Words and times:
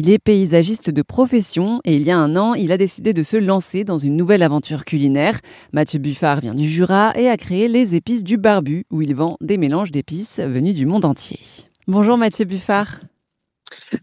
Il 0.00 0.10
est 0.10 0.20
paysagiste 0.20 0.90
de 0.90 1.02
profession 1.02 1.80
et 1.84 1.96
il 1.96 2.02
y 2.02 2.12
a 2.12 2.16
un 2.16 2.36
an, 2.36 2.54
il 2.54 2.70
a 2.70 2.76
décidé 2.76 3.12
de 3.12 3.24
se 3.24 3.36
lancer 3.36 3.82
dans 3.82 3.98
une 3.98 4.16
nouvelle 4.16 4.44
aventure 4.44 4.84
culinaire. 4.84 5.40
Mathieu 5.72 5.98
Buffard 5.98 6.38
vient 6.38 6.54
du 6.54 6.68
Jura 6.68 7.12
et 7.16 7.28
a 7.28 7.36
créé 7.36 7.66
les 7.66 7.96
épices 7.96 8.22
du 8.22 8.36
Barbu 8.36 8.86
où 8.92 9.02
il 9.02 9.16
vend 9.16 9.36
des 9.40 9.56
mélanges 9.56 9.90
d'épices 9.90 10.38
venus 10.38 10.76
du 10.76 10.86
monde 10.86 11.04
entier. 11.04 11.40
Bonjour 11.88 12.16
Mathieu 12.16 12.44
Buffard. 12.44 13.00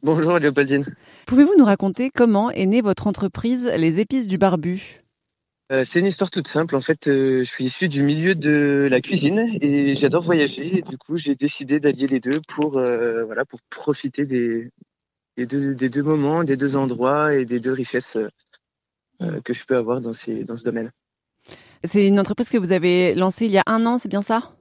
Bonjour 0.04 0.38
Léopoldine. 0.38 0.86
Pouvez-vous 1.28 1.56
nous 1.58 1.64
raconter 1.64 2.10
comment 2.14 2.52
est 2.52 2.66
née 2.66 2.82
votre 2.82 3.08
entreprise 3.08 3.72
Les 3.78 4.02
épices 4.02 4.28
du 4.28 4.38
Barbu? 4.38 5.02
Euh, 5.72 5.86
c'est 5.86 6.02
une 6.02 6.08
histoire 6.08 6.30
toute 6.30 6.50
simple. 6.50 6.76
En 6.76 6.82
fait, 6.82 7.08
euh, 7.08 7.40
je 7.46 7.50
suis 7.50 7.64
issu 7.64 7.88
du 7.88 8.04
milieu 8.04 8.36
de 8.36 8.90
la 8.92 9.00
cuisine 9.00 9.58
et 9.62 9.96
j'adore 9.96 10.24
voyager. 10.24 10.80
Et 10.80 10.82
du 10.82 10.98
coup, 10.98 11.16
j'ai 11.16 11.36
décidé 11.36 11.80
d'allier 11.80 12.08
les 12.08 12.20
deux 12.20 12.42
pour, 12.50 12.80
euh, 12.80 13.24
voilà, 13.24 13.46
pour 13.46 13.62
profiter 13.70 14.26
des, 14.26 14.72
des, 15.38 15.46
deux, 15.46 15.76
des 15.76 15.90
deux 15.90 16.04
moments, 16.04 16.44
des 16.44 16.58
deux 16.58 16.76
endroits 16.76 17.34
et 17.34 17.46
des 17.46 17.60
deux 17.60 17.74
richesses 17.74 18.18
que 19.44 19.54
je 19.54 19.66
peux 19.66 19.76
avoir 19.76 20.02
dans, 20.02 20.14
ces, 20.14 20.44
dans 20.44 20.58
ce 20.58 20.64
domaine. 20.64 20.92
C'est 21.84 22.08
une 22.08 22.20
entreprise 22.20 22.50
que 22.50 22.58
vous 22.58 22.72
avez 22.72 23.14
lancée 23.16 23.46
il 23.46 23.52
y 23.52 23.58
a 23.58 23.64
un 23.66 23.86
an, 23.86 23.98
c'est 23.98 24.10
bien 24.10 24.22
ça? 24.22 24.52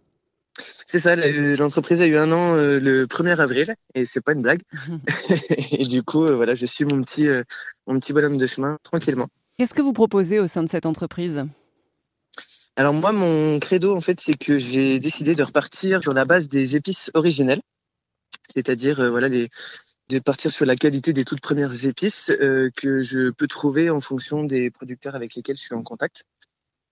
C'est 0.86 1.00
ça, 1.00 1.16
l'entreprise 1.16 2.00
a 2.00 2.06
eu 2.06 2.16
un 2.16 2.30
an 2.30 2.54
le 2.54 3.06
1er 3.06 3.40
avril 3.40 3.74
et 3.94 4.04
c'est 4.04 4.20
pas 4.20 4.32
une 4.32 4.42
blague. 4.42 4.62
et 5.72 5.86
du 5.86 6.02
coup, 6.02 6.26
voilà, 6.26 6.54
je 6.54 6.66
suis 6.66 6.84
mon 6.84 7.02
petit, 7.02 7.28
mon 7.86 7.98
petit 7.98 8.12
bonhomme 8.12 8.38
de 8.38 8.46
chemin 8.46 8.78
tranquillement. 8.82 9.28
Qu'est-ce 9.58 9.74
que 9.74 9.82
vous 9.82 9.92
proposez 9.92 10.40
au 10.40 10.46
sein 10.46 10.62
de 10.62 10.68
cette 10.68 10.86
entreprise? 10.86 11.44
Alors 12.76 12.92
moi, 12.92 13.12
mon 13.12 13.60
credo, 13.60 13.96
en 13.96 14.00
fait, 14.00 14.20
c'est 14.20 14.36
que 14.36 14.58
j'ai 14.58 14.98
décidé 14.98 15.36
de 15.36 15.42
repartir 15.44 16.02
sur 16.02 16.12
la 16.12 16.24
base 16.24 16.48
des 16.48 16.74
épices 16.74 17.10
originelles, 17.14 17.62
c'est-à-dire 18.52 18.98
euh, 18.98 19.10
voilà, 19.10 19.28
de 20.14 20.24
partir 20.24 20.50
sur 20.50 20.64
la 20.64 20.76
qualité 20.76 21.12
des 21.12 21.24
toutes 21.24 21.40
premières 21.40 21.84
épices 21.84 22.30
euh, 22.30 22.70
que 22.76 23.00
je 23.00 23.30
peux 23.30 23.46
trouver 23.46 23.90
en 23.90 24.00
fonction 24.00 24.44
des 24.44 24.70
producteurs 24.70 25.14
avec 25.14 25.34
lesquels 25.34 25.56
je 25.56 25.62
suis 25.62 25.74
en 25.74 25.82
contact. 25.82 26.24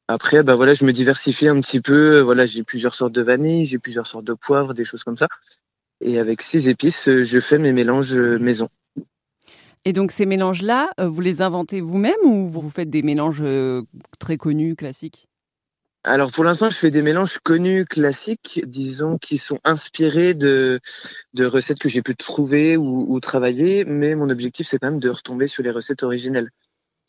Après, 0.09 0.43
bah 0.43 0.55
voilà, 0.55 0.75
je 0.75 0.85
me 0.85 0.93
diversifie 0.93 1.49
un 1.49 1.61
petit 1.61 1.81
peu. 1.81 2.21
Voilà, 2.21 2.47
j'ai 2.47 2.63
plusieurs 2.65 2.95
sortes 2.95 3.13
de 3.13 3.23
vanille, 3.23 3.67
j'ai 3.67 3.79
plusieurs 3.79 4.07
sortes 4.07 4.25
de 4.25 4.35
poivre, 4.35 4.75
des 4.75 4.85
choses 4.85 5.05
comme 5.05 5.17
ça. 5.17 5.29
Et 6.01 6.19
avec 6.19 6.43
six 6.43 6.69
épices, 6.69 7.09
je 7.09 7.41
fais 7.41 7.59
mes 7.59 7.73
mélanges 7.73 8.15
maison. 8.15 8.69
Et 9.85 9.93
donc 9.93 10.13
ces 10.13 10.27
mélanges-là, 10.27 10.91
euh, 11.01 11.09
vous 11.09 11.21
les 11.21 11.43
inventez 11.43 11.81
vous-même 11.81 12.15
ou 12.25 12.47
vous 12.47 12.71
faites 12.71 12.91
des 12.91 13.03
mélanges 13.03 13.43
euh, 13.43 13.83
très 14.19 14.37
connus, 14.37 14.77
classiques? 14.77 15.29
Alors 16.05 16.33
pour 16.33 16.43
l'instant, 16.45 16.69
je 16.69 16.77
fais 16.77 16.91
des 16.91 17.03
mélanges 17.03 17.39
connus, 17.39 17.85
classiques, 17.87 18.61
disons, 18.67 19.19
qui 19.19 19.39
sont 19.39 19.61
inspirés 19.65 20.35
de, 20.35 20.81
de 21.35 21.47
recettes 21.47 21.79
que 21.79 21.89
j'ai 21.89 22.03
pu 22.03 22.17
trouver 22.17 22.77
ou, 22.77 23.07
ou 23.09 23.21
travailler, 23.21 23.85
mais 23.85 24.17
mon 24.17 24.29
objectif, 24.29 24.67
c'est 24.69 24.79
quand 24.79 24.91
même 24.91 25.01
de 25.01 25.11
retomber 25.11 25.47
sur 25.47 25.63
les 25.63 25.71
recettes 25.71 26.03
originelles. 26.03 26.51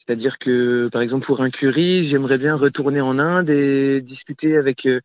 C'est-à-dire 0.06 0.38
que, 0.38 0.90
par 0.92 1.02
exemple, 1.02 1.26
pour 1.26 1.42
un 1.42 1.50
curry, 1.50 2.04
j'aimerais 2.04 2.38
bien 2.38 2.56
retourner 2.56 3.00
en 3.02 3.20
Inde 3.20 3.50
et 3.50 4.02
discuter 4.02 4.58
avec 4.58 4.86
euh, 4.86 5.00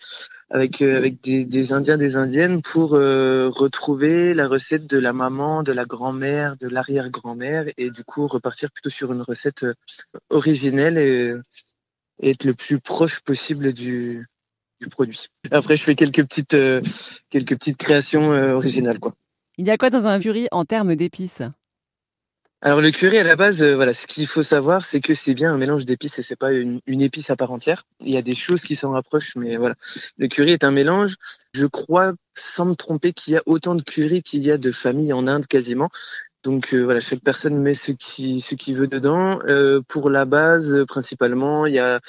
avec 0.51 0.83
euh, 0.83 0.97
avec 0.97 1.23
des, 1.23 1.45
des, 1.45 1.73
Indiens, 1.73 1.97
des 1.97 2.17
Indiennes 2.17 2.63
pour 2.63 2.95
euh, 2.95 3.49
retrouver 3.49 4.35
la 4.35 4.49
recette 4.49 4.87
de 4.87 4.99
la 4.99 5.13
maman, 5.13 5.63
de 5.63 5.73
la 5.73 5.85
grand-mère, 5.85 6.57
de 6.57 6.69
l'arrière-grand-mère 6.69 7.67
et 7.77 7.91
du 7.91 8.03
coup 8.03 8.27
repartir 8.27 8.73
plutôt 8.73 8.91
sur 8.91 9.13
une 9.13 9.23
recette 9.23 9.65
originelle 10.31 10.99
et, 10.99 11.35
être 12.23 12.45
le 12.45 12.55
plus 12.55 12.81
proche 12.81 13.21
possible 13.21 13.73
du, 13.73 14.27
du 14.81 14.89
produit. 14.89 15.29
Après, 15.51 15.77
je 15.77 15.83
fais 15.83 15.95
quelques 15.95 16.25
petites 16.25 16.57
quelques 17.31 17.57
petites 17.57 17.77
créations 17.77 18.31
originales, 18.31 18.99
quoi. 18.99 19.15
Il 19.57 19.67
y 19.67 19.71
a 19.71 19.77
quoi 19.77 19.91
dans 19.91 20.07
un 20.07 20.21
curry 20.21 20.47
en 20.53 20.65
termes 20.65 20.95
d'épices? 20.95 21.43
Alors 22.61 22.81
le 22.81 22.91
curry 22.91 23.19
à 23.19 23.23
la 23.23 23.37
base, 23.37 23.63
euh, 23.63 23.77
voilà, 23.77 23.93
ce 23.93 24.09
qu'il 24.09 24.27
faut 24.27 24.43
savoir, 24.43 24.85
c'est 24.85 25.01
que 25.01 25.15
c'est 25.15 25.35
bien 25.35 25.53
un 25.55 25.59
mélange 25.59 25.85
d'épices 25.85 26.19
et 26.19 26.23
c'est 26.23 26.35
pas 26.35 26.53
une, 26.53 26.81
épice 26.89 27.31
à 27.31 27.37
part 27.37 27.53
entière. 27.53 27.85
Il 28.01 28.11
y 28.11 28.17
a 28.17 28.23
des 28.23 28.35
choses 28.35 28.63
qui 28.63 28.75
s'en 28.75 28.91
rapprochent, 28.91 29.37
mais 29.37 29.57
voilà, 29.57 29.77
le 30.17 30.27
curry 30.27 30.53
est 30.53 30.65
un 30.65 30.73
mélange. 30.73 31.17
Je 31.53 31.67
crois, 31.67 32.15
sans 32.35 32.65
me 32.65 32.75
tromper, 32.75 33.13
qu'il 33.13 33.35
y 33.35 33.37
a 33.37 33.43
autant 33.47 33.77
de 33.77 33.83
curry 33.83 34.25
qu'il 34.25 34.43
y 34.43 34.51
a 34.51 34.59
de 34.59 34.73
familles 34.73 35.13
en 35.13 35.29
Inde 35.29 35.47
quasiment. 35.47 35.89
Donc 36.45 36.73
euh, 36.73 36.83
voilà, 36.83 37.01
chaque 37.01 37.21
personne 37.21 37.57
met 37.59 37.75
ce 37.75 37.93
qui 37.93 38.41
ce 38.41 38.55
qu'il 38.55 38.77
veut 38.77 38.87
dedans. 38.87 39.39
Euh, 39.47 39.81
pour 39.89 40.11
la 40.11 40.25
base, 40.25 40.85
principalement, 40.87 41.67
il 41.67 41.75
y 41.75 41.79
a 41.79 42.01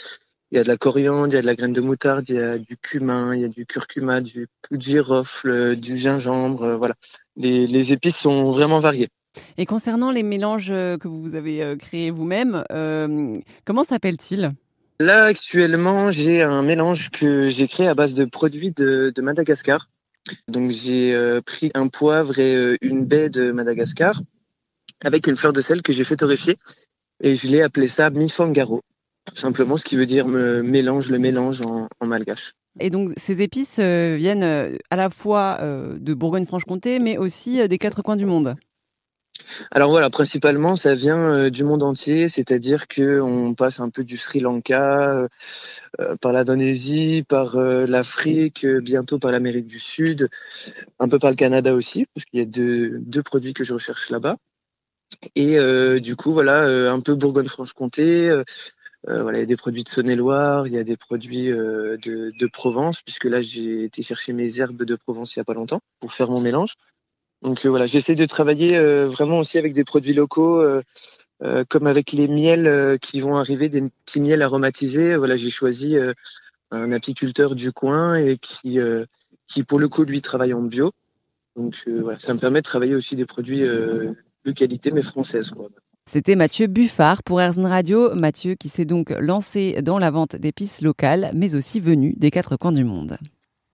il 0.52 0.58
y 0.58 0.60
a 0.60 0.64
de 0.64 0.68
la 0.68 0.78
coriandre, 0.78 1.28
il 1.28 1.34
y 1.34 1.38
a 1.38 1.42
de 1.42 1.46
la 1.46 1.56
graine 1.56 1.74
de 1.74 1.82
moutarde, 1.82 2.28
il 2.30 2.36
y 2.36 2.40
a 2.40 2.58
du 2.58 2.78
cumin, 2.78 3.36
il 3.36 3.42
y 3.42 3.46
a 3.46 3.50
du 3.50 3.66
curcuma, 3.66 4.20
du 4.22 4.48
girofle, 4.72 5.76
du 5.76 5.98
gingembre. 5.98 6.76
voilà, 6.76 6.96
les, 7.36 7.68
les 7.68 7.94
épices 7.94 8.18
sont 8.18 8.52
vraiment 8.52 8.80
variées. 8.80 9.10
Et 9.58 9.66
concernant 9.66 10.12
les 10.12 10.24
mélanges 10.24 10.72
euh, 10.72 10.98
que 10.98 11.08
vous 11.08 11.36
avez 11.36 11.62
euh, 11.62 11.76
créés 11.76 12.12
vous-même, 12.12 12.64
euh, 12.72 13.36
comment 13.66 13.84
s'appelle-t-il 13.84 14.52
Là, 15.00 15.26
actuellement, 15.26 16.12
j'ai 16.12 16.42
un 16.42 16.62
mélange 16.62 17.10
que 17.10 17.48
j'ai 17.48 17.68
créé 17.68 17.88
à 17.88 17.94
base 17.94 18.16
de 18.16 18.26
produits 18.26 18.72
de, 18.72 19.14
Madagascar. 19.22 19.90
Donc, 20.48 20.72
j'ai 20.72 21.40
pris 21.46 21.72
un 21.74 21.88
poivre 21.88 22.40
et 22.40 22.78
une 22.82 23.06
baie 23.06 23.30
de 23.30 23.52
Madagascar 23.52 24.22
avec 25.02 25.28
une 25.28 25.36
fleur 25.36 25.54
de 25.54 25.62
sel 25.62 25.82
que 25.82 25.94
j'ai 25.94 26.04
fait 26.04 26.18
torréfier 26.18 26.58
et 27.22 27.36
je 27.36 27.48
l'ai 27.48 27.62
appelé 27.62 27.88
ça 27.88 28.10
mifangaro, 28.10 28.82
simplement 29.36 29.78
ce 29.78 29.84
qui 29.84 29.96
veut 29.96 30.06
dire 30.06 30.28
mélange, 30.28 31.10
le 31.10 31.20
mélange 31.20 31.62
en, 31.62 31.88
malgache. 32.06 32.54
Et 32.80 32.90
donc, 32.90 33.12
ces 33.18 33.42
épices 33.42 33.80
viennent 33.80 34.78
à 34.90 34.96
la 34.96 35.10
fois 35.10 35.60
de 35.62 36.14
Bourgogne-Franche-Comté, 36.14 37.00
mais 37.00 37.18
aussi 37.18 37.68
des 37.68 37.78
quatre 37.78 38.02
coins 38.02 38.18
du 38.18 38.26
monde. 38.26 38.56
Alors 39.72 39.90
voilà, 39.90 40.10
principalement, 40.10 40.76
ça 40.76 40.96
vient 40.96 41.18
euh, 41.18 41.50
du 41.50 41.64
monde 41.64 41.84
entier, 41.84 42.28
c'est-à-dire 42.28 42.88
que 42.88 43.20
on 43.22 43.54
passe 43.54 43.80
un 43.80 43.90
peu 43.90 44.04
du 44.04 44.18
Sri 44.18 44.40
Lanka, 44.40 45.10
euh, 45.10 45.28
euh, 46.00 46.16
par 46.18 46.32
l'Indonésie, 46.34 47.24
par 47.28 47.58
l'Afrique, 47.58 48.66
bientôt 48.66 49.20
par 49.20 49.32
l'Amérique 49.32 49.68
du 49.68 49.80
Sud, 49.80 50.30
un 51.00 51.10
peu 51.10 51.20
par 51.20 51.30
le 51.30 51.36
Canada 51.36 51.74
aussi, 51.74 52.06
parce 52.14 52.26
qu'il 52.26 52.40
y 52.40 52.44
a 52.44 52.46
deux, 52.46 53.24
produits 53.24 53.54
que 53.54 53.64
je 53.64 53.74
recherche 53.74 54.10
là-bas. 54.10 54.38
Et 55.36 55.58
du 56.00 56.16
coup, 56.16 56.34
voilà, 56.34 56.92
un 56.92 57.00
peu 57.02 57.16
Bourgogne-Franche-Comté. 57.16 58.44
voilà, 59.08 59.40
il 59.40 59.42
y 59.42 59.44
a 59.44 59.48
des 59.48 59.58
produits 59.58 59.84
de 59.84 59.90
Saône-et-Loire, 59.90 60.68
il 60.68 60.74
y 60.74 60.78
a 60.78 60.84
des 60.84 60.98
produits 60.98 61.48
de, 61.48 61.98
de 62.38 62.48
Provence, 62.48 63.02
puisque 63.02 63.26
là 63.26 63.42
j'ai 63.42 63.84
été 63.86 64.04
chercher 64.04 64.34
mes 64.34 64.60
herbes 64.60 64.84
de 64.84 64.96
Provence 64.96 65.36
il 65.36 65.40
y 65.40 65.42
a 65.42 65.46
pas 65.46 65.54
longtemps 65.54 65.82
pour 66.00 66.14
faire 66.14 66.30
mon 66.30 66.40
mélange. 66.40 66.76
Donc 67.42 67.66
euh, 67.66 67.70
voilà, 67.70 67.86
j'essaie 67.86 68.16
de 68.16 68.26
travailler 68.26 68.78
euh, 68.78 69.08
vraiment 69.08 69.40
aussi 69.40 69.58
avec 69.58 69.74
des 69.74 69.84
produits 69.84 70.14
locaux, 70.14 70.60
euh, 70.60 70.84
comme 71.70 71.88
avec 71.88 72.12
les 72.12 72.28
miels 72.28 73.00
qui 73.02 73.22
vont 73.22 73.38
arriver, 73.38 73.70
des 73.70 73.84
petits 74.06 74.20
miels 74.20 74.42
aromatisés. 74.42 75.16
Voilà, 75.16 75.38
j'ai 75.38 75.50
choisi 75.50 75.96
un 76.72 76.92
apiculteur 76.92 77.56
du 77.56 77.72
coin 77.72 78.16
et 78.16 78.38
qui, 78.38 78.78
pour 79.64 79.80
le 79.80 79.88
coup 79.88 80.04
lui 80.04 80.22
travaille 80.22 80.54
en 80.54 80.62
bio. 80.62 80.92
Donc 81.56 81.86
voilà, 81.88 82.20
ça 82.20 82.34
me 82.34 82.40
permet 82.40 82.60
de 82.60 82.66
travailler 82.66 82.94
aussi 82.94 83.16
des 83.16 83.26
produits 83.26 83.62
de 83.62 84.52
qualité 84.54 84.92
mais 84.92 85.02
françaises. 85.02 85.54
C'était 86.06 86.36
Mathieu 86.36 86.68
Buffard 86.68 87.24
pour 87.24 87.40
Erzen 87.40 87.66
Radio. 87.66 88.14
Mathieu 88.16 88.56
qui 88.56 88.68
s'est 88.68 88.84
donc 88.84 89.12
lancé 89.18 89.82
dans 89.82 89.98
la 89.98 90.12
vente 90.12 90.36
d'épices 90.36 90.82
locales, 90.82 91.32
mais 91.34 91.56
aussi 91.56 91.80
venu 91.80 92.16
des 92.18 92.32
quatre 92.32 92.58
coins 92.58 92.74
du 92.74 92.84
monde. 92.84 93.18